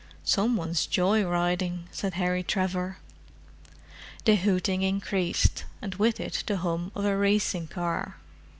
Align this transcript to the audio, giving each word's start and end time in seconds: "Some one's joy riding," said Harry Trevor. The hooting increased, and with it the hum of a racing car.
"Some 0.23 0.57
one's 0.57 0.87
joy 0.87 1.23
riding," 1.27 1.87
said 1.91 2.15
Harry 2.15 2.41
Trevor. 2.41 2.97
The 4.25 4.33
hooting 4.35 4.81
increased, 4.81 5.65
and 5.79 5.93
with 5.93 6.19
it 6.19 6.43
the 6.47 6.57
hum 6.57 6.91
of 6.95 7.05
a 7.05 7.15
racing 7.15 7.67
car. 7.67 8.17